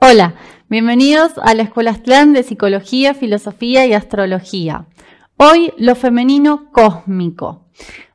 [0.00, 0.34] Hola,
[0.68, 4.86] bienvenidos a la Escuela Aztlán de Psicología, Filosofía y Astrología.
[5.36, 7.64] Hoy lo femenino cósmico.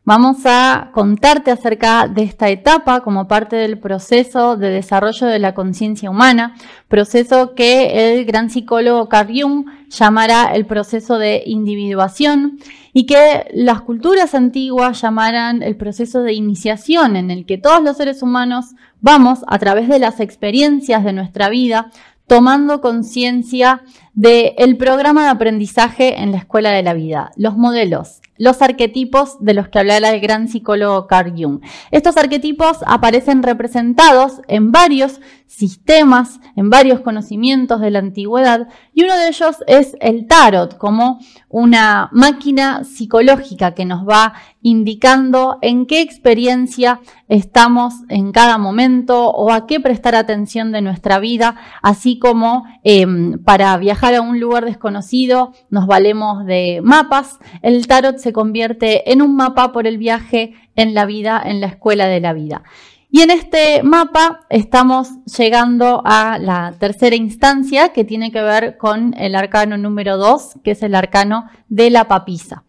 [0.05, 5.53] Vamos a contarte acerca de esta etapa como parte del proceso de desarrollo de la
[5.53, 6.55] conciencia humana,
[6.87, 9.65] proceso que el gran psicólogo Carl Jung
[9.97, 12.59] llamará el proceso de individuación
[12.93, 17.97] y que las culturas antiguas llamaran el proceso de iniciación en el que todos los
[17.97, 21.91] seres humanos vamos a través de las experiencias de nuestra vida
[22.27, 23.81] tomando conciencia
[24.13, 29.53] del programa de aprendizaje en la escuela de la vida, los modelos, los arquetipos de
[29.53, 31.61] los que hablaba el gran psicólogo Carl Jung.
[31.91, 39.15] Estos arquetipos aparecen representados en varios sistemas, en varios conocimientos de la antigüedad, y uno
[39.15, 46.01] de ellos es el tarot, como una máquina psicológica que nos va indicando en qué
[46.01, 52.65] experiencia estamos en cada momento o a qué prestar atención de nuestra vida, así como
[52.83, 57.39] em, para viajar a un lugar desconocido nos valemos de mapas.
[57.61, 61.67] El tarot se convierte en un mapa por el viaje en la vida, en la
[61.67, 62.63] escuela de la vida.
[63.09, 69.13] Y en este mapa estamos llegando a la tercera instancia que tiene que ver con
[69.17, 72.63] el arcano número 2, que es el arcano de la papisa.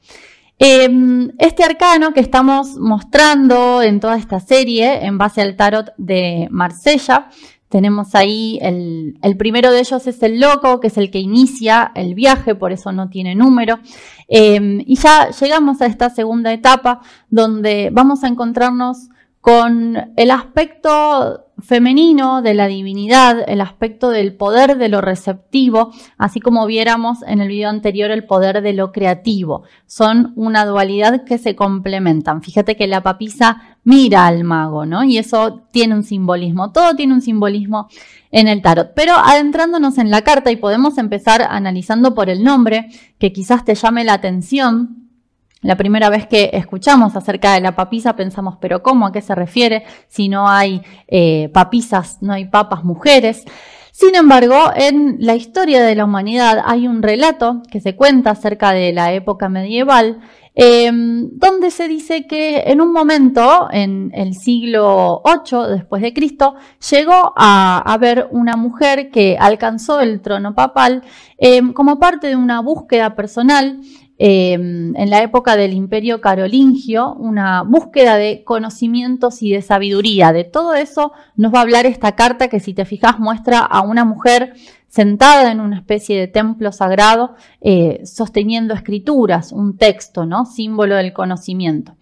[0.58, 6.46] Em, este arcano que estamos mostrando en toda esta serie en base al tarot de
[6.50, 7.28] Marsella,
[7.74, 12.14] tenemos ahí el, primero de ellos es el loco, que es el que inicia el
[12.14, 13.80] viaje, por eso no tiene número.
[14.28, 19.08] Em, y ya llegamos a esta segunda etapa donde vamos a encontrarnos
[19.40, 26.38] con el aspecto femenino de la divinidad, el aspecto del poder de lo receptivo, así
[26.38, 29.64] como viéramos en el video anterior el poder de lo creativo.
[29.86, 32.40] Son una dualidad que se complementan.
[32.40, 35.04] Fíjate que la papisa mira al mago, ¿no?
[35.04, 37.88] Y eso tiene un simbolismo, todo tiene un simbolismo
[38.30, 38.92] en el tarot.
[38.94, 43.74] Pero adentrándonos en la carta y podemos empezar analizando por el nombre, que quizás te
[43.74, 45.04] llame la atención,
[45.64, 49.06] la primera vez que escuchamos acerca de la papisa pensamos, pero ¿cómo?
[49.06, 49.84] ¿A qué se refiere?
[50.08, 53.44] Si no hay eh, papisas, no hay papas mujeres.
[53.90, 58.72] Sin embargo, en la historia de la humanidad hay un relato que se cuenta acerca
[58.72, 60.20] de la época medieval,
[60.54, 66.54] em, donde se dice que en un momento, en el siglo VIII después de Cristo,
[66.90, 71.02] llegó a haber una mujer que alcanzó el trono papal
[71.38, 73.80] em, como parte de una búsqueda personal
[74.16, 80.32] Em, en la época del imperio carolingio, una búsqueda de conocimientos y de sabiduría.
[80.32, 83.80] De todo eso nos va a hablar esta carta que si te fijas muestra a
[83.80, 84.54] una mujer
[84.86, 90.46] sentada en una especie de templo sagrado, eh, sosteniendo escrituras, un texto, ¿no?
[90.46, 91.96] Símbolo del conocimiento.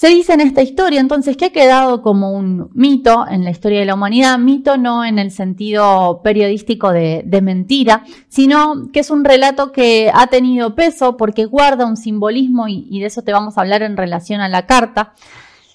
[0.00, 3.80] Se dice en esta historia entonces que ha quedado como un mito en la historia
[3.80, 9.26] de la humanidad, mito no en el sentido periodístico de, mentira, sino que es un
[9.26, 13.60] relato que ha tenido peso porque guarda un simbolismo y, de eso te vamos a
[13.60, 15.12] hablar en relación a la carta.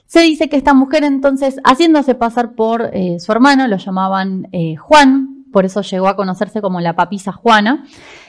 [0.07, 4.75] Se dice que esta mujer entonces, haciéndose pasar por eh, su hermano, lo llamaban eh,
[4.75, 7.85] Juan, por eso llegó a conocerse como la papisa Juana,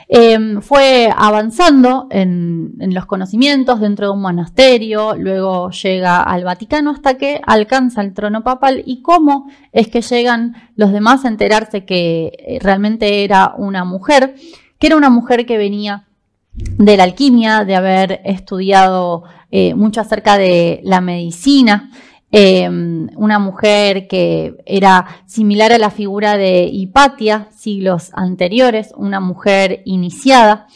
[0.09, 7.15] Em, fue avanzando en, los conocimientos dentro de un monasterio, luego llega al Vaticano hasta
[7.15, 12.33] que alcanza el trono papal y cómo es que llegan los demás a enterarse que
[12.39, 14.37] eh, realmente era una mujer,
[14.79, 16.05] que era una mujer que venía
[16.53, 21.91] de la alquimia, de haber estudiado eh, mucho acerca de la medicina,
[22.33, 29.83] Em, una mujer que era similar a la figura de Hipatia siglos anteriores, una mujer
[29.85, 30.67] iniciada.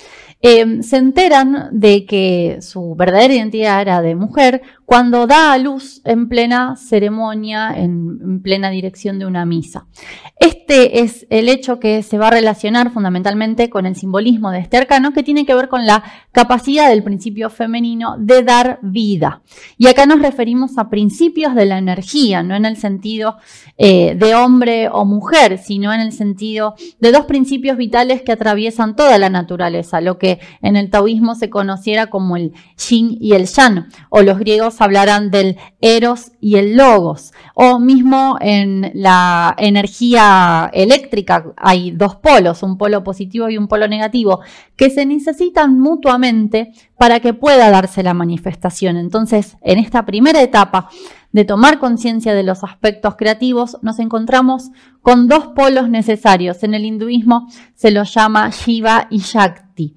[0.42, 6.02] Em, se enteran de que su verdadera identidad era de mujer cuando da a luz
[6.04, 9.86] en plena ceremonia, en, plena dirección de una misa.
[10.34, 14.78] Este es el hecho que se va a relacionar fundamentalmente con el simbolismo de este
[14.78, 16.02] arcano, que tiene que ver con la
[16.32, 19.42] capacidad del principio femenino de dar vida.
[19.78, 23.36] Y acá nos referimos a principios de la energía, no en el sentido
[23.78, 28.96] eh, de hombre o mujer, sino en el sentido de dos principios vitales que atraviesan
[28.96, 32.54] toda la naturaleza, lo que en el taoísmo se conociera como el
[32.88, 38.36] yin y el yang, o los griegos hablarán del eros y el logos, o mismo
[38.40, 44.40] en la energía eléctrica hay dos polos, un polo positivo y un polo negativo,
[44.76, 48.96] que se necesitan mutuamente para que pueda darse la manifestación.
[48.96, 50.88] Entonces, en esta primera etapa,
[51.32, 56.62] de tomar conciencia de los aspectos creativos, nos encontramos con dos polos necesarios.
[56.62, 59.96] En el hinduismo se los llama Shiva y Shakti.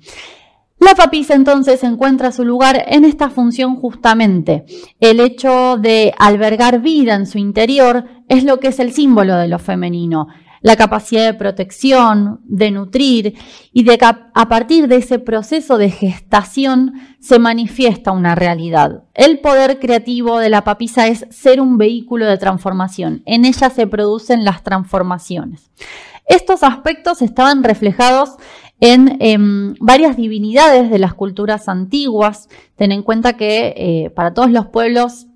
[0.83, 4.65] La papisa entonces encuentra su lugar en esta función justamente.
[4.99, 9.47] El hecho de albergar vida en su interior es lo que es el símbolo de
[9.47, 10.27] lo femenino.
[10.61, 13.35] la capacidad de protección, de nutrir
[13.73, 19.03] y de a partir de ese proceso de gestación se manifiesta una realidad.
[19.13, 23.23] El poder creativo de la papisa es ser un vehículo de transformación.
[23.25, 25.69] En ella se producen las transformaciones.
[26.27, 28.37] Estos aspectos estaban reflejados
[28.83, 32.49] en em, varias divinidades de las culturas antiguas.
[32.75, 35.27] Ten en cuenta que eh, para todos los pueblos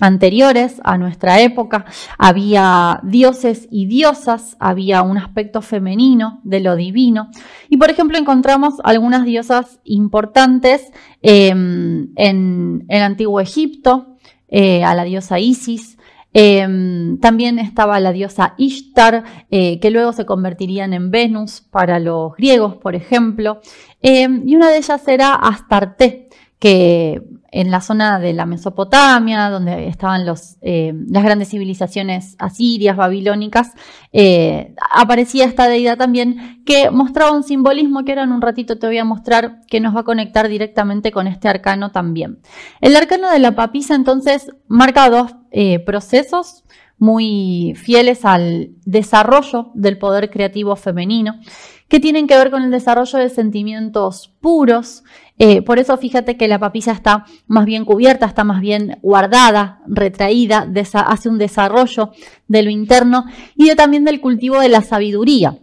[0.00, 1.84] anteriores a nuestra época
[2.18, 7.30] había dioses y diosas, había un aspecto femenino de lo divino.
[7.68, 10.90] Y por ejemplo encontramos algunas diosas importantes
[11.20, 14.16] em, en el antiguo Egipto,
[14.48, 15.98] eh, a la diosa Isis,
[16.34, 22.34] Em, también estaba la diosa Ishtar, eh, que luego se convertirían en Venus para los
[22.36, 23.60] griegos, por ejemplo.
[24.00, 29.88] Em, y una de ellas era Astarte, que en la zona de la Mesopotamia, donde
[29.88, 33.72] estaban los, eh, las grandes civilizaciones asirias, babilónicas,
[34.12, 38.86] eh, aparecía esta deidad también que mostraba un simbolismo que ahora en un ratito te
[38.86, 42.40] voy a mostrar que nos va a conectar directamente con este arcano también.
[42.80, 46.64] El arcano de la papisa entonces marca dos eh, procesos
[46.98, 51.40] muy fieles al desarrollo del poder creativo femenino,
[51.88, 55.02] que tienen que ver con el desarrollo de sentimientos puros,
[55.38, 59.80] eh, por eso fíjate que la papilla está más bien cubierta, está más bien guardada,
[59.88, 62.12] retraída, hace un desarrollo
[62.46, 63.24] de lo interno
[63.56, 65.58] y también del cultivo de la sabiduría.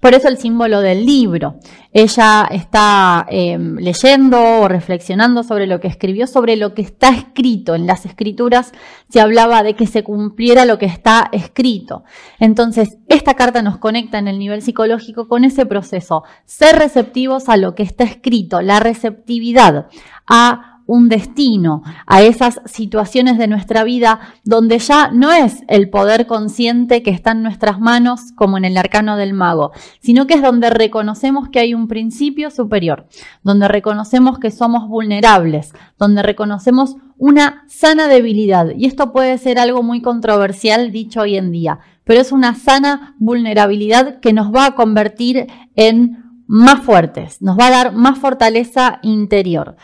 [0.00, 1.56] Por eso el símbolo del libro.
[1.92, 7.74] Ella está em, leyendo o reflexionando sobre lo que escribió, sobre lo que está escrito.
[7.74, 8.72] En las escrituras
[9.08, 12.04] se hablaba de que se cumpliera lo que está escrito.
[12.38, 16.22] Entonces, esta carta nos conecta en el nivel psicológico con ese proceso.
[16.44, 19.88] Ser receptivos a lo que está escrito, la receptividad
[20.26, 26.26] a un destino, a esas situaciones de nuestra vida donde ya no es el poder
[26.26, 30.42] consciente que está en nuestras manos como en el arcano del mago, sino que es
[30.42, 33.06] donde reconocemos que hay un principio superior,
[33.42, 38.70] donde reconocemos que somos vulnerables, donde reconocemos una sana debilidad.
[38.74, 43.14] Y esto puede ser algo muy controversial dicho hoy en día, pero es una sana
[43.18, 49.00] vulnerabilidad que nos va a convertir en más fuertes, nos va a dar más fortaleza
[49.02, 49.76] interior.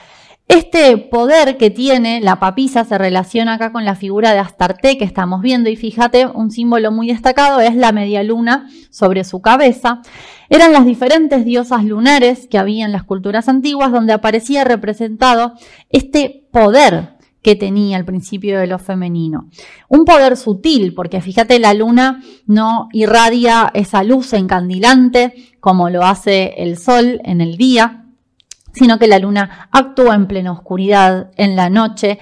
[0.46, 5.04] Este poder que tiene la papisa se relaciona acá con la figura de Astarte que
[5.04, 10.02] estamos viendo y fíjate, un símbolo muy destacado es la media luna sobre su cabeza.
[10.50, 15.54] Eran las diferentes diosas lunares que había en las culturas antiguas donde aparecía representado
[15.88, 19.48] este poder que tenía al principio de lo femenino.
[19.88, 26.54] Un poder sutil, porque fíjate, la luna no irradia esa luz encandilante como lo hace
[26.58, 28.03] el sol en el día,
[28.74, 32.18] sino que la luna actúa en plena oscuridad, en la noche,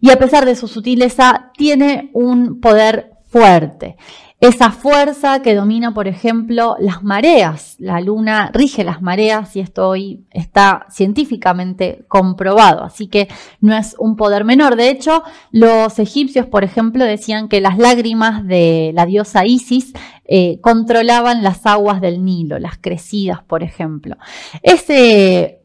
[0.00, 3.96] y a pesar de su sutileza, tiene un poder fuerte.
[4.40, 7.76] Esa fuerza que domina, por ejemplo, las mareas.
[7.78, 13.28] La luna rige las mareas y esto hoy está científicamente comprobado, así que
[13.60, 14.76] no es un poder menor.
[14.76, 19.94] De hecho, los egipcios, por ejemplo, decían que las lágrimas de la diosa Isis
[20.26, 24.16] eh, controlaban las aguas del Nilo, las crecidas, por ejemplo.
[24.62, 25.63] Ese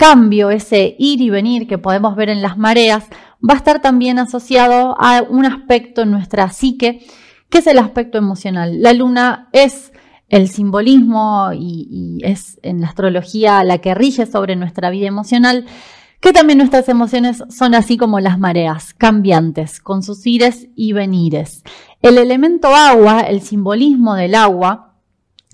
[0.00, 3.04] cambio, ese ir y venir que podemos ver en las mareas,
[3.46, 7.04] va a estar también asociado a un aspecto en nuestra psique,
[7.50, 8.80] que es el aspecto emocional.
[8.80, 9.92] La luna es
[10.30, 15.66] el simbolismo y, es en la astrología la que rige sobre nuestra vida emocional,
[16.20, 21.62] que también nuestras emociones son así como las mareas, cambiantes, con sus ires y venires.
[22.00, 24.94] El elemento agua, el simbolismo del agua,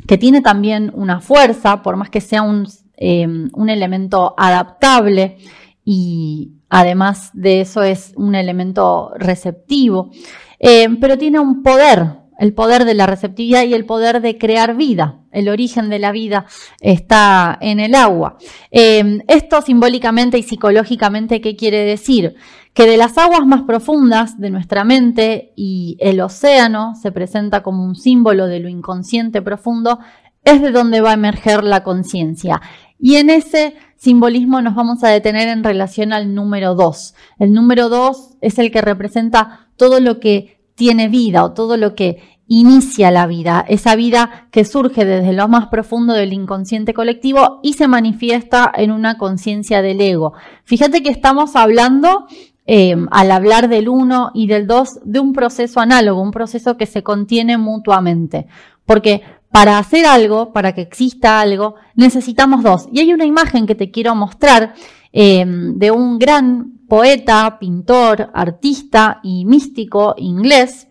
[0.07, 5.37] que tiene también una fuerza, por más que sea un Em, un elemento adaptable
[5.85, 10.11] y además de eso es un elemento receptivo,
[10.59, 14.77] em, pero tiene un poder, el poder de la receptividad y el poder de crear
[14.77, 15.21] vida.
[15.31, 16.47] El origen de la vida
[16.81, 18.39] está en el agua.
[18.71, 22.35] Em, esto simbólicamente y psicológicamente, ¿qué quiere decir?
[22.73, 27.85] Que de las aguas más profundas de nuestra mente y el océano se presenta como
[27.85, 29.99] un símbolo de lo inconsciente profundo,
[30.47, 32.63] es de donde va a emerger la conciencia.
[32.99, 37.15] Y en ese simbolismo nos vamos a detener en relación al número 2.
[37.41, 41.95] El número 2 es el que representa todo lo que tiene vida o todo lo
[41.95, 47.59] que inicia la vida, esa vida que surge desde lo más profundo del inconsciente colectivo
[47.63, 50.35] y se manifiesta en una conciencia del ego.
[50.63, 52.27] Fíjate que estamos hablando,
[52.67, 56.87] eh, al hablar del 1 y del 2, de un proceso análogo, un proceso que
[56.87, 58.47] se contiene mutuamente,
[58.85, 62.89] porque para hacer algo, para que exista algo, necesitamos dos.
[62.93, 64.75] Y hay una imagen que te quiero mostrar
[65.13, 70.89] em, de un gran poeta, pintor, artista y místico inglés,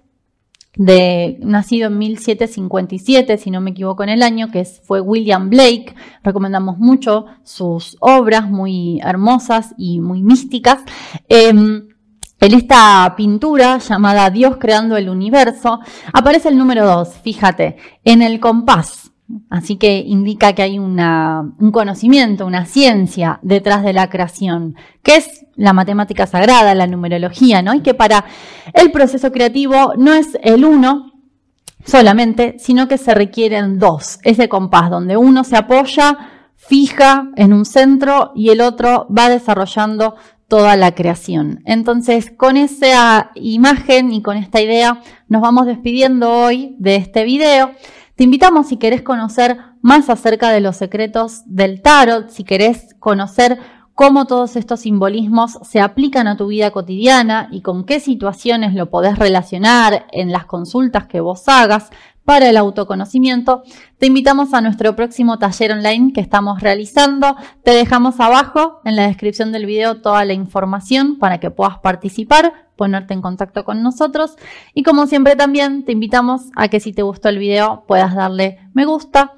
[0.78, 5.96] de nacido en 1757, si no me equivoco en el año, que fue William Blake.
[6.22, 10.80] Recomendamos mucho sus obras, muy hermosas y muy místicas.
[11.30, 11.95] Em,
[12.46, 15.80] en esta pintura llamada Dios creando el universo
[16.14, 19.12] aparece el número 2, fíjate, en el compás.
[19.50, 25.48] Así que indica que hay un conocimiento, una ciencia detrás de la creación, que es
[25.56, 27.74] la matemática sagrada, la numerología, ¿no?
[27.74, 28.26] Y que para
[28.74, 31.14] el proceso creativo no es el uno
[31.84, 34.20] solamente, sino que se requieren dos.
[34.22, 40.16] Ese compás donde uno se apoya, fija en un centro y el otro va desarrollando
[40.48, 41.62] toda la creación.
[41.66, 47.72] Entonces, con esa imagen y con esta idea, nos vamos despidiendo hoy de este video.
[48.16, 53.60] Te invitamos si querés conocer más acerca de los secretos del tarot, si querés conocer
[53.96, 58.90] cómo todos estos simbolismos se aplican a tu vida cotidiana y con qué situaciones lo
[58.90, 61.90] podés relacionar en las consultas que vos hagas
[62.26, 63.64] para el autoconocimiento,
[64.00, 67.36] te invitamos a nuestro próximo taller online que estamos realizando.
[67.64, 72.68] Te dejamos abajo en la descripción del video toda la información para que puedas participar,
[72.76, 74.36] ponerte en contacto con nosotros
[74.74, 78.60] y como siempre también te invitamos a que si te gustó el video puedas darle
[78.74, 79.36] me gusta,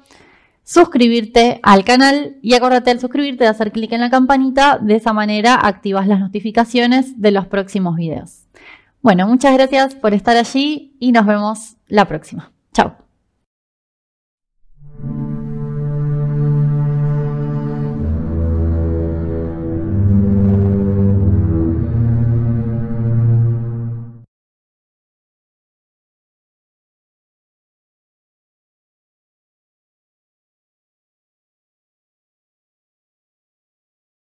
[0.64, 5.12] suscribirte al canal y acordate al suscribirte de hacer clic en la campanita, de esa
[5.12, 8.46] manera activas las notificaciones de los próximos videos.
[9.00, 12.57] Bueno, muchas gracias por estar allí y nos vemos la próxima.
[12.78, 13.07] Tchau!